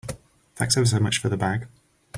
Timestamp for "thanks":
0.55-0.75